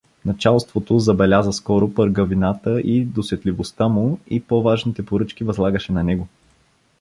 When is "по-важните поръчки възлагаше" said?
4.43-5.91